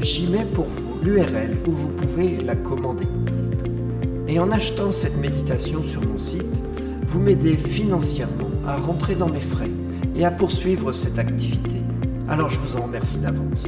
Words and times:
j'y 0.00 0.26
mets 0.26 0.44
pour 0.44 0.66
vous 0.66 1.02
l'URL 1.02 1.56
où 1.66 1.72
vous 1.72 1.88
pouvez 1.88 2.36
la 2.36 2.56
commander. 2.56 3.06
Et 4.28 4.38
en 4.38 4.50
achetant 4.50 4.90
cette 4.92 5.16
méditation 5.16 5.82
sur 5.82 6.02
mon 6.02 6.18
site, 6.18 6.62
vous 7.06 7.20
m'aidez 7.20 7.56
financièrement 7.56 8.50
à 8.66 8.76
rentrer 8.76 9.14
dans 9.14 9.28
mes 9.28 9.40
frais 9.40 9.70
et 10.14 10.24
à 10.24 10.30
poursuivre 10.30 10.92
cette 10.92 11.18
activité. 11.18 11.80
Alors 12.28 12.48
je 12.48 12.58
vous 12.58 12.76
en 12.76 12.82
remercie 12.82 13.18
d'avance. 13.18 13.64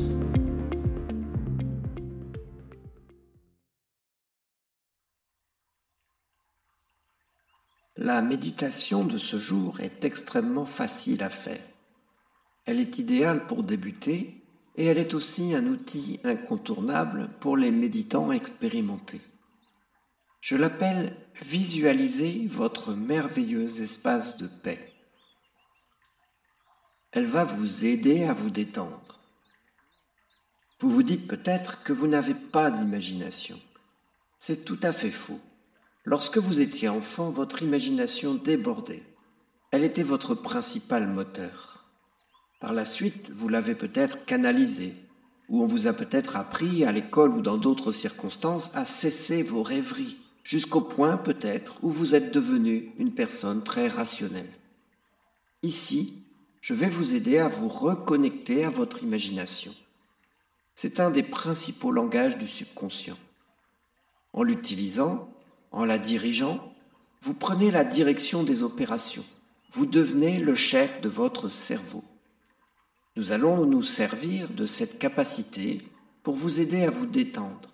La 7.96 8.22
méditation 8.22 9.04
de 9.04 9.18
ce 9.18 9.38
jour 9.38 9.80
est 9.80 10.04
extrêmement 10.04 10.66
facile 10.66 11.22
à 11.22 11.30
faire. 11.30 11.60
Elle 12.64 12.80
est 12.80 12.98
idéale 12.98 13.46
pour 13.46 13.62
débuter 13.62 14.37
et 14.78 14.84
elle 14.84 14.98
est 14.98 15.12
aussi 15.12 15.54
un 15.54 15.66
outil 15.66 16.20
incontournable 16.22 17.28
pour 17.40 17.56
les 17.56 17.72
méditants 17.72 18.30
expérimentés. 18.30 19.20
Je 20.40 20.56
l'appelle 20.56 21.16
Visualiser 21.42 22.46
votre 22.48 22.94
merveilleux 22.94 23.80
espace 23.80 24.38
de 24.38 24.48
paix. 24.48 24.92
Elle 27.12 27.26
va 27.26 27.44
vous 27.44 27.84
aider 27.84 28.24
à 28.24 28.32
vous 28.32 28.50
détendre. 28.50 29.20
Vous 30.80 30.90
vous 30.90 31.04
dites 31.04 31.28
peut-être 31.28 31.84
que 31.84 31.92
vous 31.92 32.08
n'avez 32.08 32.34
pas 32.34 32.72
d'imagination. 32.72 33.60
C'est 34.40 34.64
tout 34.64 34.80
à 34.82 34.92
fait 34.92 35.12
faux. 35.12 35.40
Lorsque 36.04 36.38
vous 36.38 36.58
étiez 36.60 36.88
enfant, 36.88 37.30
votre 37.30 37.62
imagination 37.62 38.34
débordait. 38.34 39.04
Elle 39.70 39.84
était 39.84 40.02
votre 40.02 40.34
principal 40.34 41.06
moteur. 41.06 41.77
Par 42.60 42.72
la 42.72 42.84
suite, 42.84 43.30
vous 43.30 43.48
l'avez 43.48 43.74
peut-être 43.74 44.24
canalisée, 44.24 44.94
ou 45.48 45.62
on 45.62 45.66
vous 45.66 45.86
a 45.86 45.92
peut-être 45.92 46.36
appris 46.36 46.84
à 46.84 46.92
l'école 46.92 47.30
ou 47.30 47.40
dans 47.40 47.56
d'autres 47.56 47.92
circonstances 47.92 48.70
à 48.74 48.84
cesser 48.84 49.42
vos 49.42 49.62
rêveries, 49.62 50.16
jusqu'au 50.42 50.80
point 50.80 51.16
peut-être 51.16 51.76
où 51.82 51.90
vous 51.90 52.14
êtes 52.14 52.32
devenu 52.32 52.92
une 52.98 53.12
personne 53.12 53.62
très 53.62 53.86
rationnelle. 53.88 54.52
Ici, 55.62 56.14
je 56.60 56.74
vais 56.74 56.88
vous 56.88 57.14
aider 57.14 57.38
à 57.38 57.48
vous 57.48 57.68
reconnecter 57.68 58.64
à 58.64 58.70
votre 58.70 59.02
imagination. 59.02 59.74
C'est 60.74 61.00
un 61.00 61.10
des 61.10 61.22
principaux 61.22 61.92
langages 61.92 62.38
du 62.38 62.48
subconscient. 62.48 63.18
En 64.32 64.42
l'utilisant, 64.42 65.28
en 65.70 65.84
la 65.84 65.98
dirigeant, 65.98 66.72
vous 67.20 67.34
prenez 67.34 67.70
la 67.70 67.84
direction 67.84 68.42
des 68.42 68.62
opérations. 68.62 69.24
Vous 69.72 69.86
devenez 69.86 70.38
le 70.38 70.54
chef 70.54 71.00
de 71.00 71.08
votre 71.08 71.48
cerveau. 71.48 72.02
Nous 73.18 73.32
allons 73.32 73.66
nous 73.66 73.82
servir 73.82 74.48
de 74.48 74.64
cette 74.64 75.00
capacité 75.00 75.82
pour 76.22 76.36
vous 76.36 76.60
aider 76.60 76.84
à 76.84 76.90
vous 76.90 77.04
détendre. 77.04 77.68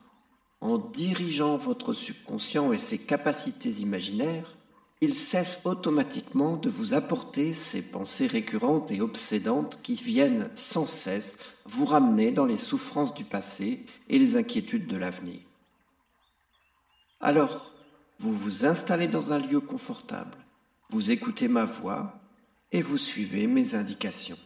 En 0.62 0.78
dirigeant 0.78 1.59
votre 1.59 1.93
subconscient 1.93 2.72
et 2.72 2.78
ses 2.78 3.05
capacités 3.05 3.69
imaginaires, 3.83 4.56
il 5.03 5.15
cesse 5.15 5.60
automatiquement 5.66 6.56
de 6.56 6.71
vous 6.71 6.94
apporter 6.94 7.53
ces 7.53 7.83
pensées 7.83 8.27
récurrentes 8.27 8.91
et 8.91 9.03
obsédantes 9.03 9.81
qui 9.83 9.97
viennent 9.97 10.49
sans 10.54 10.87
cesse 10.87 11.37
vous 11.66 11.84
ramener 11.84 12.33
dans 12.33 12.47
les 12.47 12.56
souffrances 12.56 13.12
du 13.12 13.25
passé 13.25 13.84
et 14.09 14.19
les 14.19 14.37
inquiétudes 14.37 14.87
de 14.87 14.97
l'avenir. 14.97 15.41
Alors, 17.21 17.75
vous 18.19 18.33
vous 18.33 18.65
installez 18.65 19.09
dans 19.09 19.34
un 19.34 19.38
lieu 19.41 19.60
confortable, 19.60 20.38
vous 20.88 21.10
écoutez 21.10 21.49
ma 21.49 21.66
voix 21.66 22.19
et 22.72 22.81
vous 22.81 22.97
suivez 22.97 23.47
mes 23.47 23.75
indications. 23.75 24.38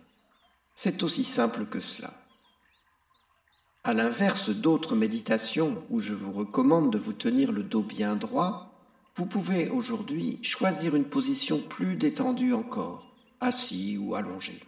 C'est 0.80 1.02
aussi 1.02 1.24
simple 1.24 1.66
que 1.66 1.80
cela. 1.80 2.14
À 3.82 3.94
l'inverse 3.94 4.50
d'autres 4.50 4.94
méditations 4.94 5.82
où 5.90 5.98
je 5.98 6.14
vous 6.14 6.30
recommande 6.30 6.92
de 6.92 6.98
vous 6.98 7.14
tenir 7.14 7.50
le 7.50 7.64
dos 7.64 7.82
bien 7.82 8.14
droit, 8.14 8.78
vous 9.16 9.26
pouvez 9.26 9.70
aujourd'hui 9.70 10.38
choisir 10.40 10.94
une 10.94 11.06
position 11.06 11.58
plus 11.58 11.96
détendue 11.96 12.52
encore, 12.52 13.12
assis 13.40 13.98
ou 13.98 14.14
allongé. 14.14 14.62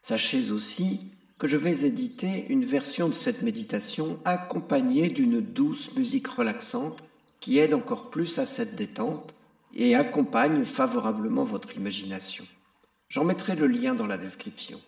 Sachez 0.00 0.52
aussi 0.52 1.00
que 1.40 1.48
je 1.48 1.56
vais 1.56 1.84
éditer 1.84 2.46
une 2.48 2.64
version 2.64 3.08
de 3.08 3.14
cette 3.14 3.42
méditation 3.42 4.20
accompagnée 4.24 5.08
d'une 5.08 5.40
douce 5.40 5.92
musique 5.96 6.28
relaxante 6.28 7.02
qui 7.40 7.58
aide 7.58 7.74
encore 7.74 8.10
plus 8.10 8.38
à 8.38 8.46
cette 8.46 8.76
détente 8.76 9.34
et 9.74 9.96
accompagne 9.96 10.62
favorablement 10.62 11.42
votre 11.42 11.76
imagination. 11.76 12.46
J'en 13.08 13.24
mettrai 13.24 13.54
le 13.54 13.66
lien 13.66 13.94
dans 13.94 14.06
la 14.06 14.18
description. 14.18 14.80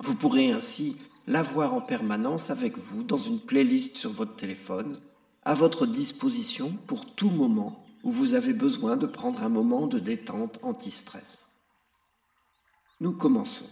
Vous 0.00 0.14
pourrez 0.14 0.52
ainsi 0.52 0.96
l'avoir 1.26 1.74
en 1.74 1.80
permanence 1.80 2.50
avec 2.50 2.76
vous 2.76 3.02
dans 3.02 3.18
une 3.18 3.40
playlist 3.40 3.96
sur 3.96 4.10
votre 4.10 4.36
téléphone, 4.36 5.00
à 5.42 5.54
votre 5.54 5.86
disposition 5.86 6.72
pour 6.86 7.14
tout 7.14 7.30
moment 7.30 7.84
où 8.02 8.10
vous 8.10 8.34
avez 8.34 8.52
besoin 8.52 8.96
de 8.96 9.06
prendre 9.06 9.42
un 9.42 9.48
moment 9.48 9.86
de 9.86 9.98
détente 9.98 10.58
anti-stress. 10.62 11.48
Nous 13.00 13.12
commençons. 13.12 13.68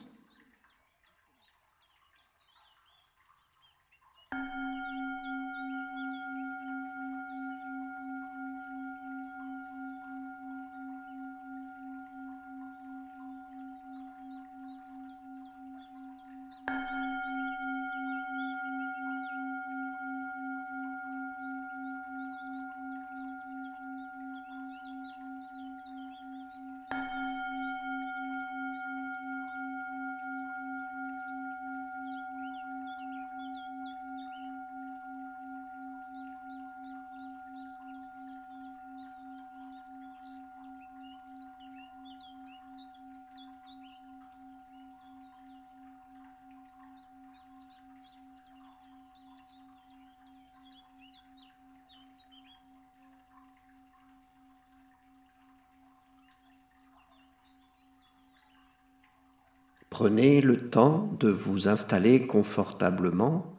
Prenez 59.92 60.40
le 60.40 60.70
temps 60.70 61.06
de 61.20 61.28
vous 61.28 61.68
installer 61.68 62.26
confortablement 62.26 63.58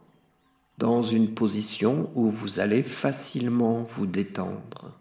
dans 0.80 1.04
une 1.04 1.36
position 1.36 2.12
où 2.16 2.32
vous 2.32 2.60
allez 2.60 2.82
facilement 2.82 3.84
vous 3.84 4.08
détendre. 4.08 5.00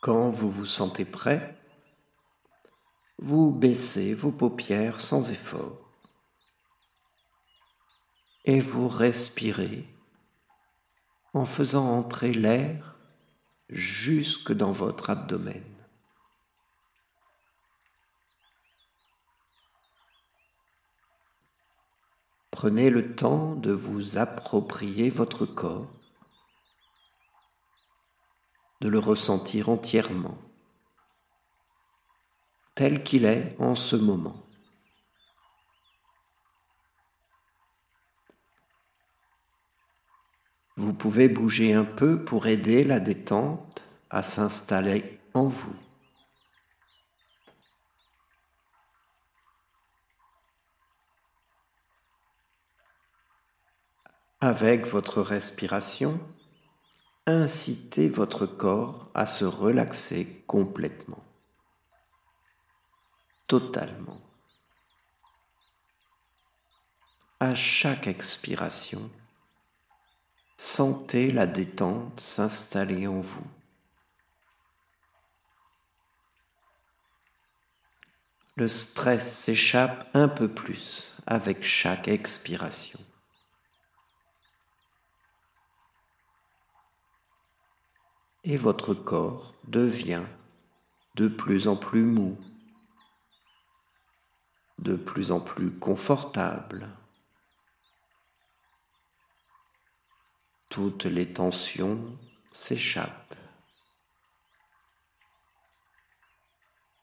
Quand 0.00 0.30
vous 0.30 0.50
vous 0.50 0.64
sentez 0.64 1.04
prêt, 1.04 1.54
vous 3.18 3.50
baissez 3.50 4.14
vos 4.14 4.32
paupières 4.32 5.02
sans 5.02 5.30
effort 5.30 5.92
et 8.46 8.62
vous 8.62 8.88
respirez 8.88 9.86
en 11.34 11.44
faisant 11.44 11.94
entrer 11.94 12.32
l'air 12.32 12.96
jusque 13.68 14.54
dans 14.54 14.72
votre 14.72 15.10
abdomen. 15.10 15.77
Prenez 22.60 22.90
le 22.90 23.14
temps 23.14 23.54
de 23.54 23.70
vous 23.70 24.18
approprier 24.18 25.10
votre 25.10 25.46
corps, 25.46 25.86
de 28.80 28.88
le 28.88 28.98
ressentir 28.98 29.68
entièrement, 29.68 30.36
tel 32.74 33.04
qu'il 33.04 33.26
est 33.26 33.54
en 33.60 33.76
ce 33.76 33.94
moment. 33.94 34.44
Vous 40.76 40.94
pouvez 40.94 41.28
bouger 41.28 41.74
un 41.74 41.84
peu 41.84 42.24
pour 42.24 42.48
aider 42.48 42.82
la 42.82 42.98
détente 42.98 43.84
à 44.10 44.24
s'installer 44.24 45.20
en 45.32 45.46
vous. 45.46 45.76
Avec 54.40 54.86
votre 54.86 55.20
respiration, 55.20 56.20
incitez 57.26 58.08
votre 58.08 58.46
corps 58.46 59.10
à 59.12 59.26
se 59.26 59.44
relaxer 59.44 60.44
complètement, 60.46 61.24
totalement. 63.48 64.20
À 67.40 67.56
chaque 67.56 68.06
expiration, 68.06 69.10
sentez 70.56 71.32
la 71.32 71.48
détente 71.48 72.20
s'installer 72.20 73.08
en 73.08 73.20
vous. 73.20 73.46
Le 78.54 78.68
stress 78.68 79.36
s'échappe 79.36 80.08
un 80.14 80.28
peu 80.28 80.46
plus 80.46 81.12
avec 81.26 81.64
chaque 81.64 82.06
expiration. 82.06 83.00
Et 88.48 88.56
votre 88.56 88.94
corps 88.94 89.54
devient 89.64 90.24
de 91.16 91.28
plus 91.28 91.68
en 91.68 91.76
plus 91.76 92.02
mou, 92.02 92.34
de 94.78 94.96
plus 94.96 95.32
en 95.32 95.38
plus 95.38 95.78
confortable. 95.78 96.88
Toutes 100.70 101.04
les 101.04 101.30
tensions 101.30 102.18
s'échappent. 102.50 103.34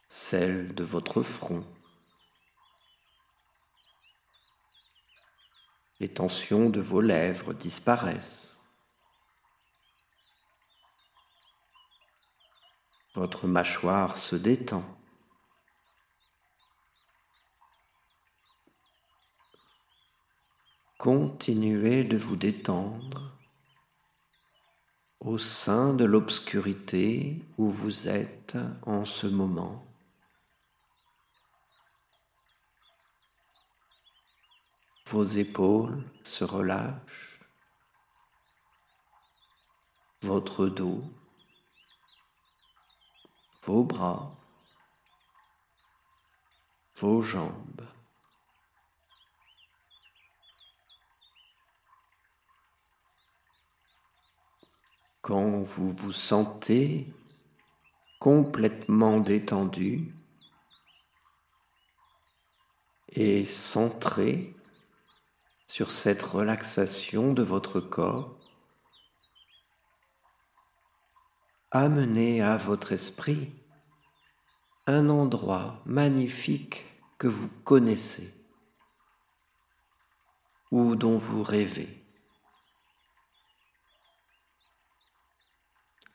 Celles 0.07 0.73
de 0.73 0.83
votre 0.83 1.21
front. 1.21 1.63
Les 5.99 6.11
tensions 6.11 6.71
de 6.71 6.81
vos 6.81 7.01
lèvres 7.01 7.53
disparaissent. 7.53 8.54
Votre 13.15 13.47
mâchoire 13.47 14.17
se 14.17 14.35
détend. 14.35 14.83
Continuez 20.97 22.03
de 22.03 22.17
vous 22.17 22.35
détendre 22.35 23.37
au 25.21 25.37
sein 25.37 25.93
de 25.93 26.03
l'obscurité 26.03 27.41
où 27.57 27.71
vous 27.71 28.09
êtes 28.09 28.57
en 28.81 29.05
ce 29.05 29.27
moment. 29.27 29.87
Vos 35.07 35.23
épaules 35.23 36.03
se 36.25 36.43
relâchent, 36.43 37.39
votre 40.21 40.67
dos 40.67 41.01
vos 43.65 43.83
bras, 43.83 44.37
vos 46.99 47.23
jambes. 47.23 47.81
Quand 55.21 55.61
vous 55.61 55.91
vous 55.91 56.11
sentez 56.11 57.11
complètement 58.19 59.19
détendu 59.19 60.11
et 63.09 63.47
centré 63.47 64.55
sur 65.67 65.91
cette 65.91 66.21
relaxation 66.21 67.33
de 67.33 67.41
votre 67.41 67.79
corps, 67.79 68.44
amenez 71.75 72.41
à 72.41 72.55
votre 72.55 72.93
esprit 72.93 73.51
un 74.87 75.09
endroit 75.09 75.81
magnifique 75.85 76.85
que 77.17 77.27
vous 77.27 77.49
connaissez 77.65 78.33
ou 80.71 80.95
dont 80.95 81.17
vous 81.17 81.43
rêvez. 81.43 82.01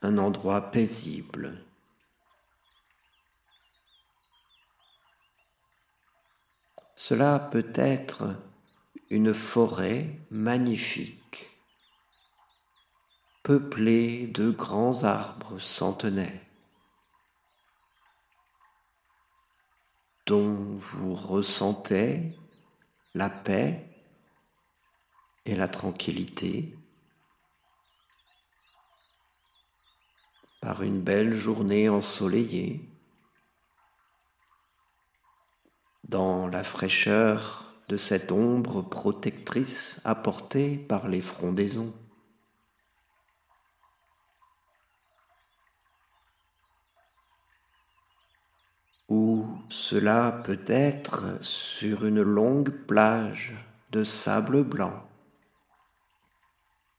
Un 0.00 0.16
endroit 0.16 0.70
paisible. 0.70 1.62
Cela 6.96 7.38
peut 7.38 7.72
être 7.74 8.34
une 9.10 9.34
forêt 9.34 10.20
magnifique 10.30 11.19
peuplée 13.42 14.26
de 14.26 14.50
grands 14.50 15.04
arbres 15.04 15.58
centenaires, 15.58 16.40
dont 20.26 20.76
vous 20.76 21.14
ressentez 21.14 22.36
la 23.14 23.30
paix 23.30 23.86
et 25.46 25.56
la 25.56 25.68
tranquillité 25.68 26.76
par 30.60 30.82
une 30.82 31.00
belle 31.00 31.34
journée 31.34 31.88
ensoleillée, 31.88 32.86
dans 36.04 36.46
la 36.46 36.64
fraîcheur 36.64 37.72
de 37.88 37.96
cette 37.96 38.30
ombre 38.32 38.82
protectrice 38.82 40.00
apportée 40.04 40.76
par 40.76 41.08
les 41.08 41.22
frondaisons. 41.22 41.94
ou 49.10 49.59
cela 49.70 50.42
peut 50.44 50.64
être 50.66 51.38
sur 51.40 52.04
une 52.04 52.22
longue 52.22 52.70
plage 52.70 53.54
de 53.92 54.04
sable 54.04 54.64
blanc, 54.64 55.08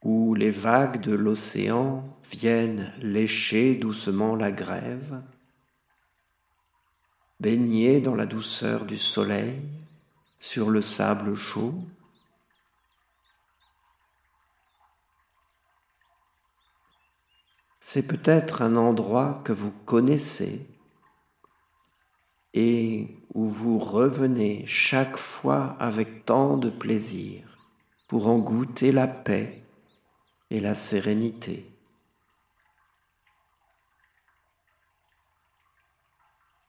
où 0.04 0.34
les 0.34 0.51
vagues 0.51 1.01
de 1.01 1.13
l'océan 1.13 2.04
viennent 2.32 2.94
lécher 3.00 3.75
doucement 3.75 4.36
la 4.36 4.51
grève, 4.51 5.22
baigner 7.40 8.01
dans 8.01 8.16
la 8.16 8.25
douceur 8.25 8.86
du 8.86 8.98
soleil 8.98 9.62
sur 10.40 10.70
le 10.70 10.82
sable 10.82 11.36
chaud, 11.36 11.75
C'est 17.84 18.04
peut-être 18.04 18.62
un 18.62 18.78
endroit 18.78 19.42
que 19.44 19.51
vous 19.51 19.72
connaissez 19.86 20.66
et 22.53 23.08
où 23.34 23.48
vous 23.48 23.79
revenez 23.79 24.65
chaque 24.65 25.17
fois 25.17 25.75
avec 25.79 26.25
tant 26.25 26.58
de 26.58 26.70
plaisir 26.70 27.43
pour 28.08 28.27
en 28.27 28.39
goûter 28.39 28.91
la 28.91 29.08
paix 29.08 29.63
et 30.50 30.60
la 30.60 30.75
sérénité. 30.75 31.72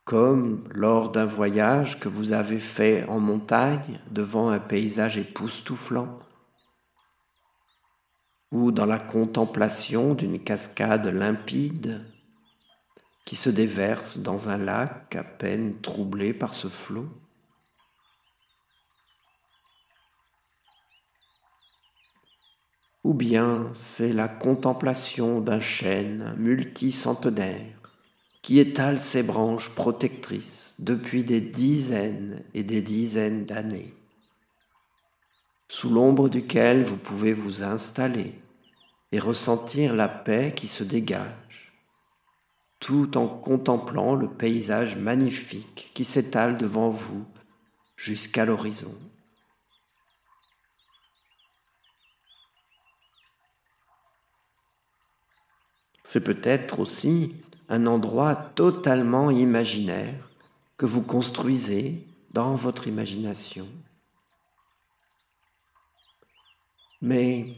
comme 0.05 0.65
lors 0.73 1.11
d'un 1.11 1.25
voyage 1.25 1.99
que 1.99 2.09
vous 2.11 2.33
avez 2.33 2.59
fait 2.59 3.09
en 3.09 3.19
montagne 3.19 3.99
devant 4.11 4.51
un 4.51 4.59
paysage 4.59 5.17
époustouflant, 5.17 6.19
ou 8.51 8.73
dans 8.73 8.85
la 8.85 8.99
contemplation 8.99 10.13
d'une 10.13 10.39
cascade 10.39 11.07
limpide 11.07 12.05
qui 13.25 13.37
se 13.37 13.51
déverse 13.51 14.19
dans 14.19 14.49
un 14.49 14.57
lac 14.57 15.15
à 15.17 15.25
peine 15.25 15.81
troublé 15.81 16.33
par 16.33 16.55
ce 16.55 16.69
flot. 16.69 17.09
Ou 23.05 23.15
bien 23.15 23.71
c'est 23.75 24.13
la 24.13 24.29
contemplation 24.29 25.41
d'un 25.41 25.61
chêne 25.61 26.35
multicentenaire 26.39 27.83
qui 28.43 28.59
étale 28.59 29.01
ses 29.01 29.23
branches 29.23 29.71
protectrices 29.71 30.75
depuis 30.79 31.23
des 31.23 31.41
dizaines 31.41 32.43
et 32.55 32.65
des 32.65 32.83
dizaines 32.83 33.45
d'années, 33.45 33.95
sous 35.69 35.91
l'ombre 35.91 36.29
duquel 36.29 36.83
vous 36.83 36.97
pouvez 36.97 37.33
vous 37.33 37.63
installer 37.63 38.35
et 39.13 39.21
ressentir 39.21 39.95
la 39.95 40.09
paix 40.09 40.53
qui 40.57 40.67
se 40.67 40.83
dégage, 40.83 41.62
tout 42.83 43.17
en 43.17 43.29
contemplant 43.29 44.17
le 44.17 44.29
paysage 44.29 44.97
magnifique 44.97 45.93
qui 45.95 46.05
s'étale 46.05 46.59
devant 46.59 46.91
vous 46.91 47.25
jusqu'à 47.97 48.45
l'horizon. 48.45 48.93
C'est 56.03 56.25
peut-être 56.25 56.81
aussi 56.81 57.37
un 57.69 57.87
endroit 57.87 58.35
totalement 58.35 59.31
imaginaire 59.31 60.29
que 60.77 60.85
vous 60.85 61.03
construisez 61.03 62.05
dans 62.33 62.57
votre 62.57 62.89
imagination. 62.89 63.69
Mais 67.01 67.55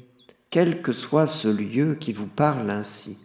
quel 0.50 0.82
que 0.82 0.92
soit 0.92 1.26
ce 1.26 1.48
lieu 1.48 1.94
qui 1.94 2.12
vous 2.12 2.28
parle 2.28 2.70
ainsi, 2.70 3.23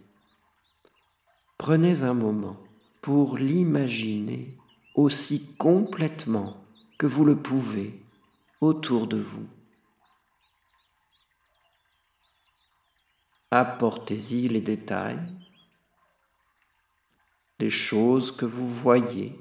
prenez 1.59 2.01
un 2.01 2.15
moment 2.15 2.57
pour 3.01 3.37
l'imaginer 3.37 4.55
aussi 4.95 5.55
complètement 5.57 6.57
que 6.97 7.05
vous 7.05 7.23
le 7.23 7.35
pouvez 7.35 8.01
autour 8.61 9.05
de 9.05 9.19
vous. 9.19 9.47
Apportez-y 13.51 14.47
les 14.47 14.61
détails 14.61 15.39
les 17.59 17.69
choses 17.69 18.31
que 18.31 18.45
vous 18.45 18.69
voyez, 18.73 19.37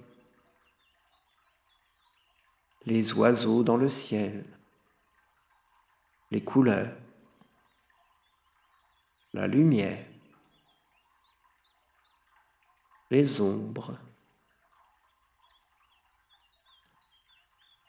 les 2.85 3.13
oiseaux 3.13 3.63
dans 3.63 3.77
le 3.77 3.89
ciel, 3.89 4.45
les 6.33 6.43
couleurs, 6.43 6.97
la 9.33 9.47
lumière, 9.47 10.05
les 13.11 13.41
ombres. 13.41 13.99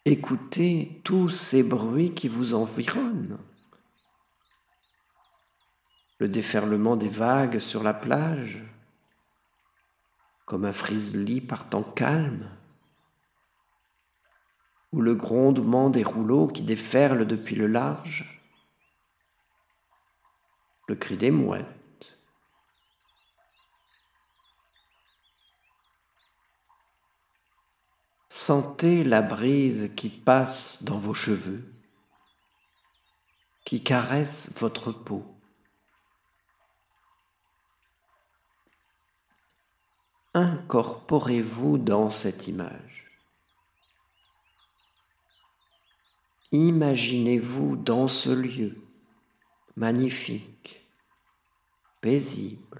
Écoutez 0.05 1.01
tous 1.03 1.29
ces 1.29 1.61
bruits 1.61 2.13
qui 2.13 2.27
vous 2.27 2.53
environnent. 2.53 3.37
Le 6.19 6.27
déferlement 6.27 6.95
des 6.95 7.09
vagues 7.09 7.59
sur 7.59 7.83
la 7.83 7.93
plage, 7.93 8.63
comme 10.45 10.65
un 10.65 10.73
friseli 10.73 11.41
partant 11.41 11.83
calme, 11.83 12.49
ou 14.91 15.01
le 15.01 15.15
grondement 15.15 15.89
des 15.89 16.03
rouleaux 16.03 16.47
qui 16.47 16.63
déferlent 16.63 17.27
depuis 17.27 17.55
le 17.55 17.67
large, 17.67 18.41
le 20.87 20.95
cri 20.95 21.17
des 21.17 21.29
mouettes. 21.29 21.78
Sentez 28.49 29.03
la 29.03 29.21
brise 29.21 29.91
qui 29.95 30.09
passe 30.09 30.81
dans 30.81 30.97
vos 30.97 31.13
cheveux, 31.13 31.71
qui 33.63 33.83
caresse 33.83 34.51
votre 34.57 34.91
peau. 34.91 35.23
incorporez-vous 40.33 41.77
dans 41.77 42.09
cette 42.09 42.47
image. 42.47 43.05
Imaginez-vous 46.51 47.75
dans 47.75 48.07
ce 48.07 48.31
lieu 48.31 48.75
magnifique, 49.75 50.89
paisible. 52.01 52.78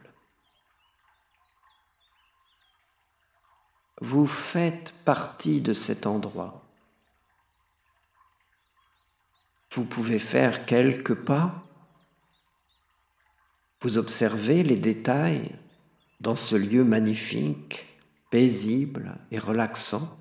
Vous 4.02 4.28
faites 4.28 4.94
partie 5.04 5.60
de 5.60 5.74
cet 5.74 6.06
endroit. 6.06 6.64
Vous 9.74 9.84
pouvez 9.84 10.20
faire 10.20 10.66
quelques 10.66 11.16
pas. 11.16 11.64
Vous 13.82 13.98
observez 13.98 14.64
les 14.64 14.78
détails 14.78 15.56
dans 16.22 16.36
ce 16.36 16.56
lieu 16.56 16.84
magnifique, 16.84 17.86
paisible 18.30 19.18
et 19.32 19.40
relaxant. 19.40 20.18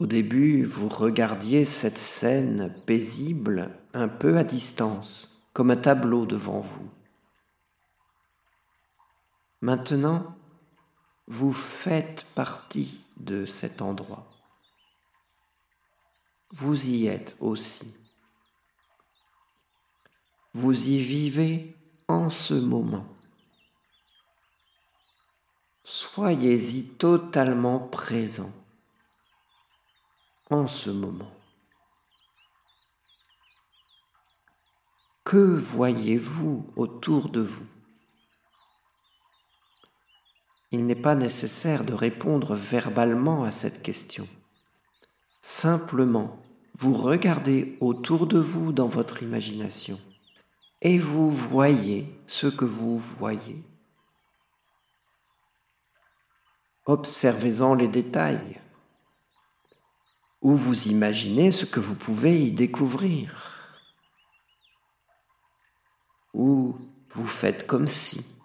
Au 0.00 0.06
début, 0.06 0.64
vous 0.64 0.88
regardiez 0.88 1.64
cette 1.64 1.98
scène 1.98 2.74
paisible 2.86 3.70
un 3.92 4.08
peu 4.08 4.38
à 4.38 4.44
distance, 4.44 5.42
comme 5.52 5.70
un 5.70 5.76
tableau 5.76 6.24
devant 6.24 6.60
vous. 6.60 6.88
Maintenant, 9.60 10.36
vous 11.26 11.52
faites 11.52 12.24
partie 12.34 13.00
de 13.16 13.44
cet 13.44 13.82
endroit. 13.82 14.24
Vous 16.50 16.86
y 16.86 17.08
êtes 17.08 17.36
aussi. 17.40 17.92
Vous 20.54 20.88
y 20.88 21.02
vivez 21.02 21.76
en 22.06 22.30
ce 22.30 22.54
moment. 22.54 23.06
Soyez-y 25.82 26.84
totalement 26.84 27.80
présent 27.80 28.52
en 30.50 30.68
ce 30.68 30.90
moment. 30.90 31.32
Que 35.24 35.36
voyez-vous 35.36 36.72
autour 36.76 37.28
de 37.28 37.40
vous? 37.40 37.77
Il 40.70 40.86
n'est 40.86 40.94
pas 40.94 41.14
nécessaire 41.14 41.84
de 41.84 41.94
répondre 41.94 42.54
verbalement 42.54 43.44
à 43.44 43.50
cette 43.50 43.82
question. 43.82 44.28
Simplement, 45.42 46.38
vous 46.74 46.94
regardez 46.94 47.76
autour 47.80 48.26
de 48.26 48.38
vous 48.38 48.72
dans 48.72 48.86
votre 48.86 49.22
imagination 49.22 49.98
et 50.82 50.98
vous 50.98 51.30
voyez 51.30 52.06
ce 52.26 52.46
que 52.46 52.64
vous 52.64 52.98
voyez. 52.98 53.62
Observez-en 56.86 57.74
les 57.74 57.88
détails, 57.88 58.60
ou 60.40 60.54
vous 60.54 60.88
imaginez 60.88 61.52
ce 61.52 61.66
que 61.66 61.80
vous 61.80 61.96
pouvez 61.96 62.42
y 62.42 62.52
découvrir, 62.52 63.52
ou 66.32 66.76
vous 67.10 67.26
faites 67.26 67.66
comme 67.66 67.88
si. 67.88 68.37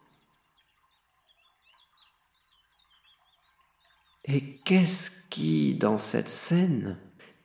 Et 4.25 4.57
qu'est-ce 4.61 5.11
qui, 5.29 5.75
dans 5.75 5.97
cette 5.97 6.29
scène, 6.29 6.97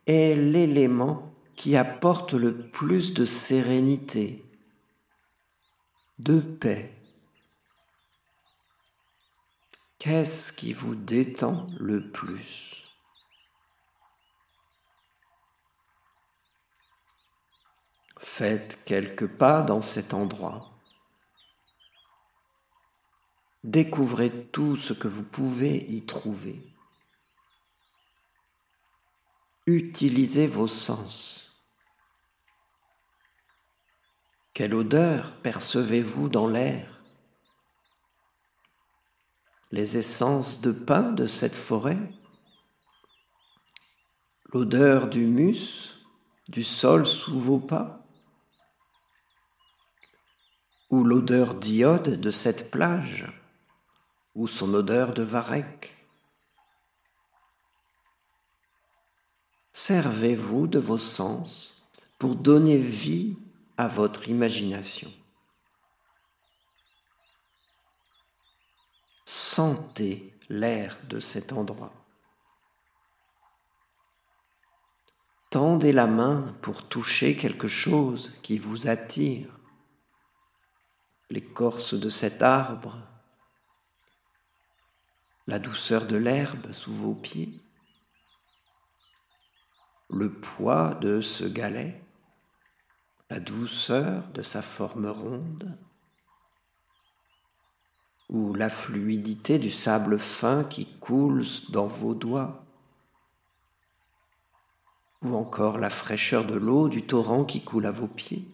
est 0.06 0.34
l'élément 0.36 1.32
qui 1.56 1.76
apporte 1.76 2.34
le 2.34 2.70
plus 2.70 3.14
de 3.14 3.26
sérénité 3.26 4.44
de 6.18 6.40
paix? 6.40 6.94
Qu'est-ce 9.98 10.52
qui 10.52 10.72
vous 10.72 10.94
détend 10.94 11.66
le 11.80 12.12
plus? 12.12 12.88
Faites 18.20 18.78
quelques 18.84 19.26
pas 19.26 19.62
dans 19.62 19.80
cet 19.80 20.14
endroit. 20.14 20.67
Découvrez 23.64 24.46
tout 24.46 24.76
ce 24.76 24.92
que 24.92 25.08
vous 25.08 25.24
pouvez 25.24 25.84
y 25.90 26.06
trouver. 26.06 26.62
Utilisez 29.66 30.46
vos 30.46 30.68
sens. 30.68 31.66
Quelle 34.54 34.74
odeur 34.74 35.36
percevez-vous 35.42 36.28
dans 36.28 36.46
l'air? 36.46 37.02
Les 39.70 39.96
essences 39.96 40.60
de 40.60 40.72
pin 40.72 41.12
de 41.12 41.26
cette 41.26 41.54
forêt, 41.54 41.98
l'odeur 44.52 45.08
du 45.08 45.26
mus, 45.26 45.94
du 46.48 46.64
sol 46.64 47.06
sous 47.06 47.38
vos 47.38 47.58
pas, 47.58 48.06
ou 50.90 51.04
l'odeur 51.04 51.54
d'iode 51.54 52.20
de 52.20 52.30
cette 52.30 52.70
plage, 52.70 53.26
ou 54.34 54.46
son 54.46 54.74
odeur 54.74 55.14
de 55.14 55.22
varech. 55.22 55.96
Servez-vous 59.72 60.66
de 60.66 60.78
vos 60.78 60.98
sens 60.98 61.88
pour 62.18 62.34
donner 62.34 62.76
vie 62.76 63.36
à 63.76 63.88
votre 63.88 64.28
imagination. 64.28 65.12
Sentez 69.24 70.34
l'air 70.48 70.98
de 71.08 71.20
cet 71.20 71.52
endroit. 71.52 71.92
Tendez 75.50 75.92
la 75.92 76.06
main 76.06 76.54
pour 76.60 76.88
toucher 76.88 77.36
quelque 77.36 77.68
chose 77.68 78.34
qui 78.42 78.58
vous 78.58 78.88
attire. 78.88 79.48
L'écorce 81.30 81.94
de 81.94 82.08
cet 82.08 82.42
arbre, 82.42 82.98
la 85.48 85.58
douceur 85.58 86.06
de 86.06 86.16
l'herbe 86.16 86.72
sous 86.72 86.92
vos 86.92 87.14
pieds, 87.14 87.58
le 90.10 90.30
poids 90.30 90.94
de 90.96 91.22
ce 91.22 91.44
galet, 91.44 92.04
la 93.30 93.40
douceur 93.40 94.28
de 94.34 94.42
sa 94.42 94.60
forme 94.60 95.06
ronde, 95.06 95.78
ou 98.28 98.52
la 98.52 98.68
fluidité 98.68 99.58
du 99.58 99.70
sable 99.70 100.18
fin 100.18 100.64
qui 100.64 100.84
coule 100.98 101.46
dans 101.70 101.86
vos 101.86 102.12
doigts, 102.12 102.66
ou 105.22 105.34
encore 105.34 105.78
la 105.78 105.88
fraîcheur 105.88 106.44
de 106.44 106.56
l'eau 106.56 106.90
du 106.90 107.06
torrent 107.06 107.46
qui 107.46 107.64
coule 107.64 107.86
à 107.86 107.90
vos 107.90 108.06
pieds. 108.06 108.44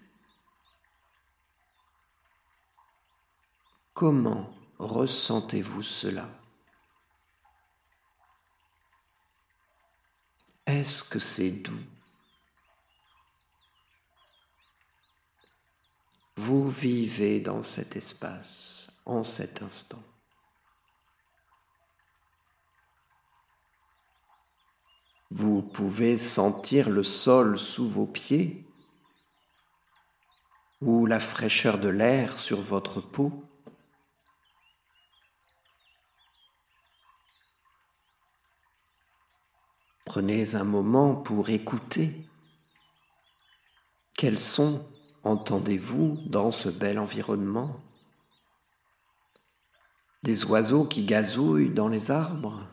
Comment 3.95 4.55
ressentez-vous 4.79 5.83
cela? 5.83 6.29
Est-ce 10.67 11.05
que 11.05 11.19
c'est 11.19 11.51
doux? 11.51 11.85
Vous 16.37 16.71
vivez 16.71 17.39
dans 17.39 17.63
cet 17.63 17.97
espace, 17.97 18.91
en 19.05 19.25
cet 19.25 19.63
instant. 19.63 20.03
Vous 25.31 25.63
pouvez 25.63 26.17
sentir 26.17 26.89
le 26.89 27.03
sol 27.03 27.59
sous 27.59 27.89
vos 27.89 28.07
pieds 28.07 28.65
ou 30.81 31.07
la 31.07 31.21
fraîcheur 31.21 31.79
de 31.79 31.89
l'air 31.89 32.39
sur 32.39 32.63
votre 32.63 33.01
peau. 33.01 33.45
Prenez 40.15 40.55
un 40.55 40.63
moment 40.63 41.17
pour 41.17 41.49
écouter. 41.49 42.25
Quels 44.17 44.39
sont 44.39 44.87
entendez-vous 45.25 46.21
dans 46.27 46.53
ce 46.53 46.69
bel 46.69 47.01
environnement? 47.01 47.81
Des 50.23 50.45
oiseaux 50.45 50.85
qui 50.85 51.05
gazouillent 51.05 51.75
dans 51.75 51.89
les 51.89 52.13
arbres? 52.13 52.65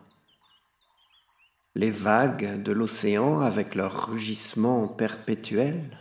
Les 1.74 1.90
vagues 1.90 2.62
de 2.62 2.72
l'océan 2.72 3.42
avec 3.42 3.74
leur 3.74 4.12
rugissement 4.12 4.88
perpétuel? 4.88 5.98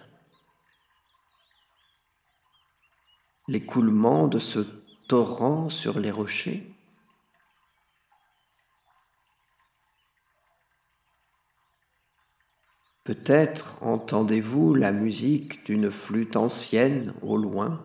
L'écoulement 3.49 4.29
de 4.29 4.39
ce 4.39 4.59
torrent 5.09 5.71
sur 5.71 6.01
les 6.01 6.11
rochers? 6.11 6.71
Peut-être 13.11 13.77
entendez-vous 13.83 14.73
la 14.73 14.93
musique 14.93 15.67
d'une 15.67 15.91
flûte 15.91 16.37
ancienne 16.37 17.13
au 17.23 17.37
loin, 17.37 17.81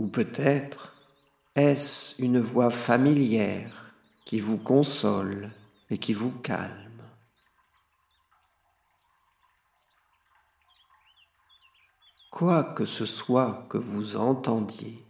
ou 0.00 0.08
peut-être 0.08 0.92
est-ce 1.54 2.20
une 2.20 2.40
voix 2.40 2.70
familière 2.70 3.94
qui 4.24 4.40
vous 4.40 4.58
console 4.58 5.52
et 5.90 5.98
qui 5.98 6.12
vous 6.12 6.32
calme? 6.32 7.04
Quoi 12.32 12.64
que 12.64 12.84
ce 12.84 13.06
soit 13.06 13.64
que 13.68 13.78
vous 13.78 14.16
entendiez, 14.16 15.06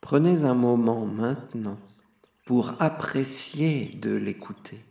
prenez 0.00 0.44
un 0.44 0.54
moment 0.54 1.06
maintenant 1.06 1.80
pour 2.46 2.80
apprécier 2.80 3.86
de 3.96 4.12
l'écouter. 4.14 4.84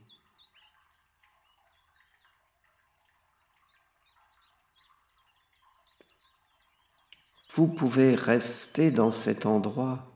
Vous 7.53 7.67
pouvez 7.67 8.15
rester 8.15 8.91
dans 8.91 9.11
cet 9.11 9.45
endroit 9.45 10.07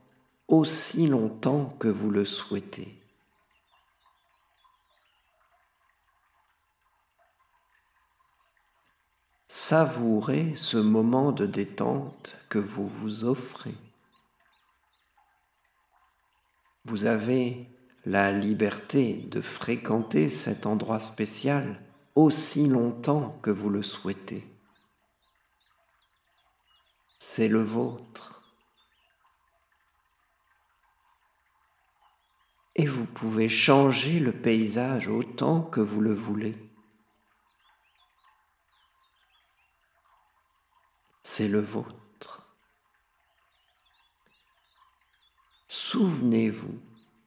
aussi 0.47 1.07
longtemps 1.07 1.75
que 1.79 1.89
vous 1.89 2.09
le 2.09 2.23
souhaitez. 2.23 2.97
Savourez 9.49 10.53
ce 10.55 10.77
moment 10.77 11.33
de 11.33 11.45
détente 11.45 12.37
que 12.47 12.59
vous 12.59 12.87
vous 12.87 13.25
offrez. 13.25 13.75
Vous 16.85 17.03
avez 17.03 17.67
la 18.05 18.31
liberté 18.31 19.13
de 19.29 19.41
fréquenter 19.41 20.29
cet 20.29 20.65
endroit 20.65 21.01
spécial 21.01 21.81
aussi 22.13 22.67
longtemps 22.67 23.37
que 23.41 23.51
vous 23.51 23.69
le 23.69 23.83
souhaitez 23.83 24.54
c'est 27.27 27.47
le 27.47 27.63
vôtre. 27.63 28.39
Et 32.75 32.85
vous 32.85 33.07
pouvez 33.07 33.49
changer 33.49 34.19
le 34.19 34.31
paysage 34.31 35.07
autant 35.07 35.63
que 35.63 35.81
vous 35.81 36.01
le 36.01 36.13
voulez. 36.13 36.55
C'est 41.23 41.47
le 41.47 41.61
vôtre. 41.61 42.47
Souvenez-vous 45.67 46.79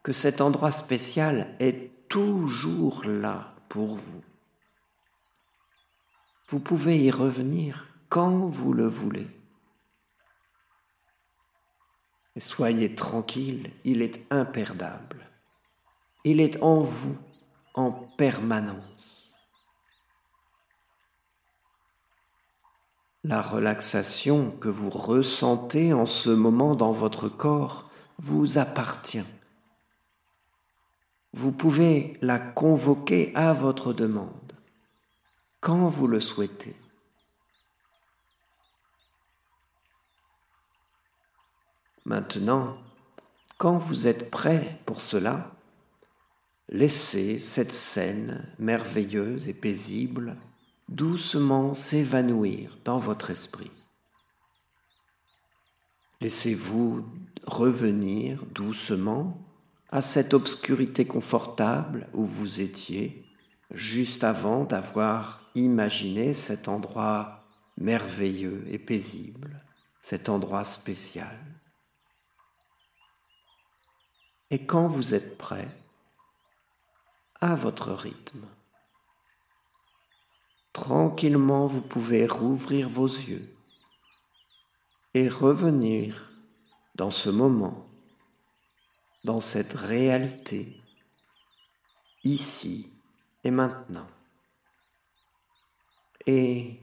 que 0.05 0.13
cet 0.13 0.41
endroit 0.41 0.73
spécial 0.73 1.57
est 1.59 2.09
toujours 2.09 3.05
là 3.05 3.57
pour 3.69 3.97
vous. 3.97 4.23
Vous 6.47 6.61
pouvez 6.61 7.01
y 7.01 7.11
revenir 7.11 7.89
quand 8.09 8.47
vous 8.47 8.73
le 8.73 8.87
voulez 8.87 9.38
soyez 12.41 12.95
tranquille, 12.95 13.71
il 13.85 14.03
est 14.03 14.21
imperdable. 14.31 15.29
Il 16.25 16.41
est 16.41 16.61
en 16.63 16.81
vous 16.81 17.17
en 17.75 17.91
permanence. 17.91 19.35
La 23.25 23.43
relaxation 23.43 24.51
que 24.53 24.69
vous 24.69 24.91
ressentez 24.91 25.93
en 25.93 26.07
ce 26.07 26.31
moment 26.31 26.75
dans 26.75 26.93
votre 26.93 27.29
corps 27.29 27.91
vous 28.19 28.59
appartient. 28.59 29.25
Vous 31.33 31.53
pouvez 31.53 32.17
la 32.23 32.39
convoquer 32.39 33.33
à 33.35 33.53
votre 33.53 33.93
demande, 33.93 34.53
quand 35.61 35.89
vous 35.89 36.07
le 36.07 36.21
souhaitez. 36.21 36.75
Maintenant, 42.09 42.79
quand 43.59 43.77
vous 43.77 44.07
êtes 44.07 44.31
prêt 44.31 44.81
pour 44.87 45.03
cela, 45.03 45.53
laissez 46.71 47.39
cette 47.39 47.71
scène 47.71 48.51
merveilleuse 48.59 49.47
et 49.47 49.53
paisible 49.53 50.39
doucement 50.89 51.75
s'évanouir 51.75 52.79
dans 52.87 52.99
votre 52.99 53.29
esprit. 53.31 53.71
Laissez-vous 56.23 57.05
revenir 57.45 58.43
doucement 58.55 59.39
à 59.91 60.01
cette 60.01 60.33
obscurité 60.33 61.05
confortable 61.05 62.09
où 62.15 62.25
vous 62.25 62.63
étiez 62.63 63.23
juste 63.75 64.25
avant 64.25 64.65
d'avoir 64.65 65.43
imaginé 65.55 66.33
cet 66.33 66.69
endroit 66.69 67.45
merveilleux 67.77 68.65
et 68.71 68.79
paisible, 68.79 69.63
cet 70.01 70.31
endroit 70.31 70.65
spécial. 70.65 71.37
Et 74.51 74.65
quand 74.65 74.87
vous 74.87 75.13
êtes 75.13 75.37
prêt, 75.37 75.69
à 77.41 77.55
votre 77.55 77.93
rythme, 77.93 78.47
tranquillement 80.73 81.67
vous 81.67 81.83
pouvez 81.83 82.27
rouvrir 82.27 82.89
vos 82.89 83.07
yeux 83.07 83.53
et 85.15 85.29
revenir 85.29 86.31
dans 86.95 87.11
ce 87.11 87.29
moment, 87.29 87.87
dans 89.25 89.41
cette 89.41 89.75
réalité, 89.75 90.81
ici 92.25 92.91
et 93.45 93.51
maintenant. 93.51 94.09
Et 96.27 96.81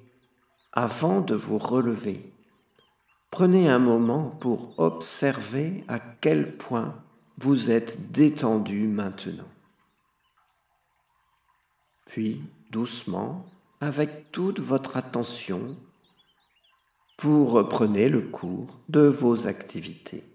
avant 0.71 1.21
de 1.21 1.35
vous 1.35 1.57
relever, 1.57 2.31
prenez 3.31 3.69
un 3.69 3.79
moment 3.79 4.29
pour 4.29 4.79
observer 4.79 5.83
à 5.87 5.99
quel 5.99 6.57
point 6.57 7.04
vous 7.37 7.69
êtes 7.69 8.11
détendu 8.11 8.87
maintenant. 8.87 9.49
Puis, 12.05 12.41
doucement, 12.71 13.45
avec 13.81 14.31
toute 14.31 14.59
votre 14.59 14.95
attention, 14.97 15.75
vous 17.21 17.45
reprenez 17.45 18.09
le 18.09 18.21
cours 18.21 18.79
de 18.89 19.01
vos 19.01 19.47
activités. 19.47 20.34